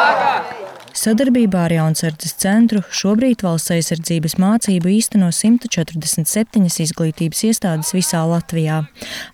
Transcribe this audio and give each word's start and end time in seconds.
Sadarbībā 1.06 1.68
ar 1.68 1.74
Jaunsardzes 1.76 2.32
centru 2.42 2.80
šobrīd 2.90 3.44
valsts 3.46 3.70
aizsardzības 3.76 4.40
mācību 4.42 4.90
īsteno 4.90 5.28
147 5.30 6.80
izglītības 6.82 7.44
iestādes 7.46 7.92
visā 7.94 8.24
Latvijā. 8.26 8.80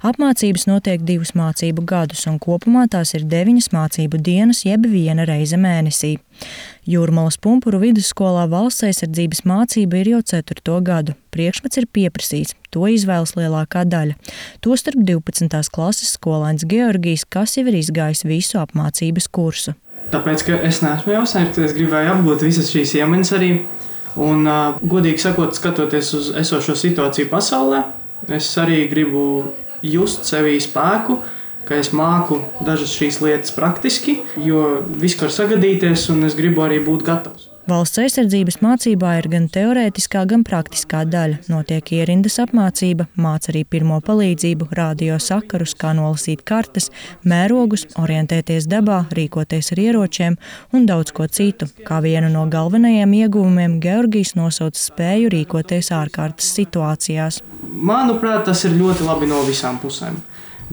Apmācības 0.03 0.65
notiek 0.67 1.05
divus 1.07 1.31
mācību 1.31 1.85
gadus, 1.87 2.25
un 2.27 2.41
kopumā 2.43 2.89
tās 2.91 3.13
ir 3.15 3.23
deviņas 3.31 3.71
mācību 3.71 4.19
dienas, 4.19 4.65
jeb 4.67 4.83
viena 4.91 5.23
reize 5.29 5.55
mēnesī. 5.55 6.17
Jūrmalas 6.91 7.39
pumpuru 7.39 7.79
vidusskolā 7.85 8.49
valsts 8.51 8.83
aizsardzības 8.89 9.45
mācība 9.47 10.01
ir 10.01 10.09
jau 10.17 10.19
ceturto 10.33 10.75
gadu. 10.83 11.15
Priekšmets 11.31 11.79
ir 11.79 11.87
pieprasīts, 11.87 12.57
to 12.75 12.83
izvēlas 12.91 13.37
lielākā 13.39 13.85
daļa. 13.87 14.17
Tostarp 14.59 14.99
12. 15.07 15.71
klases 15.71 16.17
skolēns 16.17 16.67
Georgijs, 16.67 17.23
kas 17.23 17.55
jau 17.55 17.63
ir 17.71 17.79
izgājis 17.79 18.25
visu 18.27 18.59
apmācības 18.59 19.31
kursu. 19.31 19.77
Tāpēc, 20.11 20.43
ka 20.47 20.57
es 20.67 20.81
neesmu 20.83 21.13
jau 21.15 21.23
sērts, 21.29 21.61
es 21.63 21.75
gribēju 21.77 22.15
apgūt 22.17 22.43
visas 22.43 22.71
šīs 22.73 22.97
iemaņas 22.99 23.33
arī. 23.37 23.51
Un, 24.19 24.43
uh, 24.43 24.79
godīgi 24.91 25.23
sakot, 25.23 25.55
skatoties 25.55 26.09
uz 26.17 26.31
esošo 26.41 26.75
situāciju 26.75 27.29
pasaulē, 27.31 27.85
es 28.35 28.49
arī 28.59 28.83
gribu 28.91 29.21
just 29.81 30.27
sevī 30.27 30.57
spēku, 30.59 31.21
ka 31.63 31.77
es 31.79 31.93
māku 31.95 32.41
dažas 32.67 32.91
šīs 32.91 33.21
lietas 33.23 33.55
praktiski, 33.55 34.19
jo 34.43 34.81
viss 34.99 35.19
var 35.21 35.31
sagadīties, 35.31 36.09
un 36.11 36.27
es 36.27 36.35
gribu 36.35 36.65
arī 36.65 36.81
būt 36.83 37.07
gatavs. 37.07 37.40
Valsts 37.71 38.01
aizsardzības 38.01 38.57
mācībā 38.59 39.13
ir 39.21 39.27
gan 39.31 39.45
teorētiskā, 39.47 40.25
gan 40.27 40.41
praktiskā 40.43 41.05
daļa. 41.07 41.37
Notiek 41.47 41.91
ierindas 41.95 42.35
apmācība, 42.43 43.05
māca 43.15 43.53
arī 43.53 43.61
pirmo 43.63 44.01
palīdzību, 44.03 44.67
radio 44.75 45.15
sakarus, 45.23 45.71
kā 45.79 45.93
nolasīt 45.95 46.41
kartes, 46.43 46.89
mērogus, 47.23 47.85
orientēties 48.01 48.67
dabā, 48.67 49.05
rīkoties 49.15 49.71
ar 49.71 49.83
ieročiem 49.85 50.35
un 50.75 50.89
daudz 50.89 51.15
ko 51.15 51.29
citu. 51.31 51.69
Kā 51.87 52.01
vienu 52.03 52.33
no 52.33 52.43
galvenajiem 52.51 53.15
ieguvumiem 53.21 53.79
Georgijs 53.79 54.35
nosauca 54.35 54.81
spēju 54.81 55.31
rīkoties 55.31 55.93
ārkārtas 55.95 56.51
situācijās. 56.59 57.39
Manuprāt, 57.71 58.43
tas 58.51 58.67
ir 58.67 58.75
ļoti 58.75 59.07
labi 59.07 59.31
no 59.31 59.45
visām 59.47 59.79
pusēm. 59.79 60.19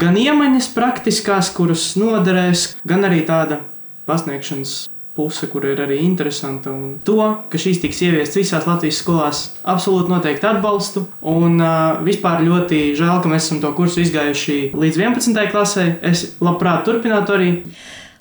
Gan 0.03 0.19
iemaņas 0.19 0.73
praktiskās, 0.75 1.55
kuras 1.55 1.93
noderēs, 2.01 2.73
gan 2.83 3.07
arī 3.07 3.23
tāda 3.29 3.63
pasniegšanas 4.11 4.79
puse, 5.19 5.51
kur 5.51 5.67
ir 5.67 5.83
arī 5.83 5.99
interesanta. 6.07 6.71
Un 6.71 6.97
to, 7.05 7.19
ka 7.51 7.61
šīs 7.61 7.83
tiks 7.83 8.01
ieviestas 8.07 8.41
visās 8.41 8.71
Latvijas 8.71 9.03
skolās, 9.03 9.45
absolūti 9.67 10.15
noteikti 10.15 10.49
atbalstu. 10.49 11.05
Un 11.35 11.59
uh, 11.59 11.99
vispār 12.07 12.47
ļoti 12.47 12.95
žēl, 12.99 13.19
ka 13.25 13.31
mēs 13.31 13.49
esam 13.49 13.63
to 13.65 13.75
kursu 13.77 14.05
izgājuši 14.07 14.59
līdz 14.79 15.05
11. 15.05 15.47
klasē. 15.53 15.89
Es 16.07 16.29
labprāt 16.45 16.87
turpinātu 16.87 17.37
arī. 17.37 17.53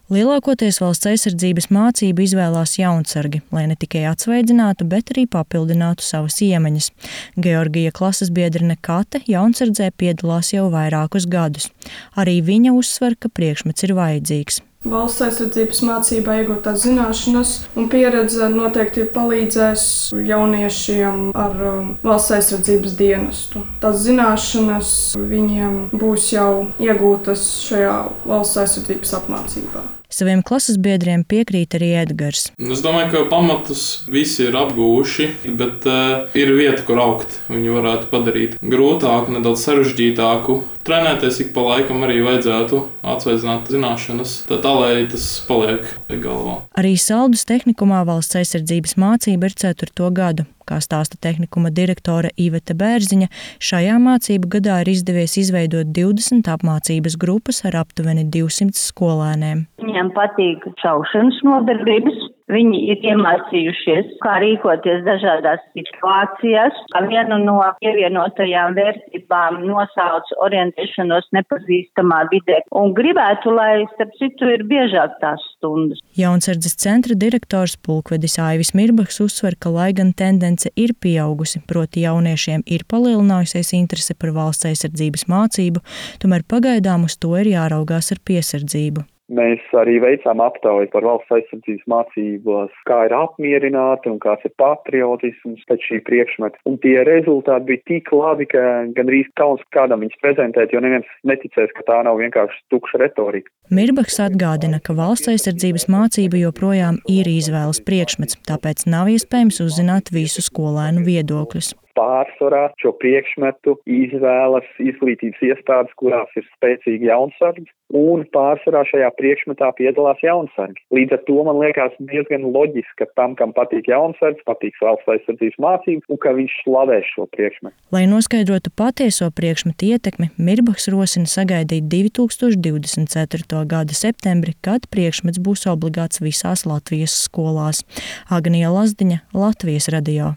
Lielākoties 0.07 0.77
valsts 0.79 1.09
aizsardzības 1.09 1.65
mācību 1.67 2.23
izvēlās 2.23 2.77
jaunsargi, 2.79 3.41
lai 3.51 3.65
ne 3.67 3.75
tikai 3.75 4.05
atsveidzinātu, 4.07 4.85
bet 4.87 5.11
arī 5.11 5.25
papildinātu 5.27 6.05
savas 6.07 6.37
iemaņas. 6.45 6.87
Georgija 7.35 7.91
klases 7.91 8.31
biedrene 8.31 8.77
Kate 8.79 9.19
jaunsardzē 9.27 9.89
piedalās 9.99 10.53
jau 10.55 10.69
vairākus 10.71 11.27
gadus. 11.27 11.67
Arī 12.15 12.37
viņa 12.39 12.71
uzsver, 12.79 13.19
ka 13.19 13.27
priekšmets 13.27 13.83
ir 13.83 13.97
vajadzīgs. 13.99 14.61
Valsts 14.87 15.23
aizsardzības 15.25 15.81
mācībā 15.87 16.37
iegūtās 16.41 16.83
zināšanas 16.85 17.53
un 17.77 17.89
pieredze 17.91 18.47
noteikti 18.53 19.03
palīdzēs 19.13 19.83
jauniešiem 20.27 21.31
ar 21.37 21.57
um, 21.71 21.91
valsts 22.05 22.35
aizsardzības 22.37 22.95
dienestu. 22.99 23.65
Tās 23.83 23.99
zināšanas 24.05 24.93
viņiem 25.19 25.77
būs 25.95 26.31
jau 26.35 26.51
iegūtas 26.83 27.45
šajā 27.67 27.97
valsts 28.27 28.63
aizsardzības 28.63 29.15
apmācībā. 29.19 29.83
Saviem 30.07 30.39
klases 30.45 30.77
biedriem 30.79 31.25
piekrīt 31.27 31.75
arī 31.75 31.89
Edgars. 31.99 32.45
Es 32.55 32.83
domāju, 32.83 33.09
ka 33.11 33.23
pamatus 33.31 33.83
visi 34.07 34.45
ir 34.47 34.55
apgūši, 34.55 35.27
bet 35.59 35.87
uh, 35.89 36.29
ir 36.37 36.53
vieta, 36.55 36.79
kur 36.87 37.01
augt. 37.03 37.41
Viņi 37.51 37.75
varētu 37.75 38.07
padarīt 38.13 38.55
grūtāku, 38.63 39.35
nedaudz 39.35 39.65
sarežģītāku. 39.67 40.61
Trenēties 40.87 41.41
ik 41.43 41.51
pa 41.55 41.65
laikam 41.65 42.05
arī 42.07 42.21
vajadzētu 42.23 42.79
atsveidzināt 43.03 43.67
zināšanas, 43.73 44.37
tā, 44.47 44.61
tā 44.63 44.75
lai 44.79 44.93
tas 45.11 45.27
paliek 45.49 45.83
galvā. 46.07 46.61
Arī 46.79 46.95
Saldus 46.95 47.43
tehnikumā 47.49 48.05
valsts 48.07 48.39
aizsardzības 48.39 48.95
mācība 49.03 49.51
ir 49.51 49.59
4. 49.59 50.07
gadu. 50.15 50.47
Kā 50.67 50.81
stāsta 50.83 51.15
tehnikuma 51.23 51.71
direktore 51.71 52.33
Iveta 52.35 52.75
Bērziņa, 52.75 53.29
šajā 53.63 53.95
mācību 54.03 54.49
gadā 54.57 54.81
ir 54.83 54.91
izdevies 54.91 55.37
izveidot 55.39 55.93
20 55.95 56.49
apmācības 56.51 57.15
grupas 57.21 57.63
ar 57.69 57.79
aptuveni 57.79 58.25
200 58.33 58.75
skolēniem. 58.75 59.63
Viņiem 59.79 60.11
patīk 60.17 60.67
šaušanas 60.83 61.39
nodarbības, 61.47 62.26
Viņi 62.47 62.77
ir 62.93 63.01
iemācījušies, 63.03 64.13
kā 64.23 64.37
rīkoties 64.39 65.01
dažādās 65.03 65.59
situācijās. 65.75 66.77
Kā 66.93 67.01
vienu 67.09 67.41
no 67.43 67.57
pievienotajām 67.81 68.77
vērtībām 68.77 69.59
nosauc 69.67 70.31
orientēšanos 70.45 71.27
nepazīstamā 71.35 72.21
vidē 72.31 72.61
un 72.79 72.93
gribētu, 72.95 73.51
lai, 73.51 73.83
starp 73.95 74.15
citu, 74.21 74.47
ir 74.53 74.63
biežāk 74.69 75.17
tās 75.19 75.43
stundas. 75.57 75.99
Jaunsardzes 76.15 76.77
centra 76.79 77.17
direktors 77.19 77.75
Pulkvedis 77.83 78.39
Aivis 78.39 78.71
Mirbaks 78.77 79.19
uzsver, 79.27 79.59
ka 79.59 79.73
lai 79.73 79.89
gan 79.97 80.15
tendence 80.15 80.71
ir 80.79 80.95
pieaugusi, 81.03 81.59
proti 81.67 82.07
jauniešiem 82.07 82.63
ir 82.63 82.87
palielinājusies 82.87 83.73
interese 83.75 84.15
par 84.15 84.31
valsts 84.39 84.71
aizsardzības 84.71 85.27
mācību, 85.27 85.83
tomēr 86.23 86.47
pagaidām 86.47 87.09
uz 87.11 87.19
to 87.19 87.35
ir 87.43 87.51
jāraugās 87.57 88.13
ar 88.15 88.23
piesardzību. 88.23 89.03
Mēs 89.27 89.63
arī 89.75 89.97
veicām 89.99 90.39
aptauju 90.39 90.87
par 90.93 91.03
valsts 91.03 91.33
aizsardzības 91.35 91.87
mācībās, 91.91 92.75
kā 92.87 92.99
ir 93.09 93.15
apmierināti 93.17 94.07
un 94.07 94.21
kāds 94.23 94.45
ir 94.47 94.53
patriotisms 94.61 95.65
pēc 95.67 95.87
šī 95.89 95.99
priekšmeta. 96.07 96.61
Un 96.69 96.77
tie 96.83 97.01
rezultāti 97.07 97.67
bija 97.73 97.83
tik 97.91 98.13
labi, 98.15 98.47
ka 98.47 98.61
gandrīz 98.95 99.27
kauns 99.39 99.63
kādam 99.75 100.05
viņus 100.05 100.21
prezentēt, 100.23 100.71
jo 100.71 100.79
neviens 100.83 101.09
neticēs, 101.27 101.73
ka 101.75 101.83
tā 101.89 101.97
nav 102.07 102.21
vienkārši 102.21 102.63
tukša 102.71 103.01
retorika. 103.03 103.51
Mirbaks 103.67 104.21
atgādina, 104.23 104.79
ka 104.79 104.95
valsts 104.95 105.33
aizsardzības 105.33 105.89
mācība 105.91 106.39
joprojām 106.45 107.01
ir 107.11 107.27
izvēles 107.27 107.83
priekšmets, 107.83 108.39
tāpēc 108.47 108.87
nav 108.87 109.11
iespējams 109.11 109.59
uzzināt 109.67 110.13
visu 110.15 110.45
skolēnu 110.45 111.03
viedokļus 111.03 111.73
pārsvarā 111.97 112.67
šo 112.81 112.93
priekšmetu 113.01 113.77
izvēlas 113.89 114.67
izglītības 114.81 115.43
iestādes, 115.49 115.97
kurās 115.99 116.31
ir 116.37 116.45
spēcīgi 116.55 117.09
jaunsargi, 117.09 117.67
un 117.95 118.25
pārsvarā 118.35 118.83
šajā 118.89 119.09
priekšmetā 119.19 119.69
piedalās 119.77 120.19
jaunsargi. 120.23 120.83
Līdz 120.93 121.17
ar 121.17 121.21
to 121.27 121.37
man 121.47 121.59
liekas 121.61 121.95
diezgan 122.11 122.47
loģiski, 122.53 122.97
ka 123.01 123.07
tam, 123.19 123.35
kam 123.39 123.53
patīk 123.55 123.87
jaunsargs, 123.91 124.43
patiks 124.47 124.81
valsts 124.83 125.11
aizsardzības 125.13 125.59
mācības, 125.63 126.07
un 126.11 126.21
ka 126.23 126.33
viņš 126.37 126.57
slavēs 126.65 127.11
šo 127.13 127.27
priekšmetu. 127.35 127.75
Lai 127.95 128.03
noskaidrotu 128.11 128.73
patieso 128.75 129.29
priekšmetu 129.31 129.91
ietekmi, 129.93 130.29
Mirbaks 130.37 130.89
rosina 130.93 131.29
sagaidīt 131.31 131.87
2024. 131.91 133.63
gada 133.71 133.95
septembri, 133.95 134.57
kad 134.61 134.89
priekšmets 134.91 135.41
būs 135.43 135.65
obligāts 135.71 136.21
visās 136.23 136.67
Latvijas 136.67 137.15
skolās. 137.27 137.85
Agnija 138.29 138.73
Lazdiņa, 138.73 139.23
Latvijas 139.37 139.87
radio. 139.93 140.35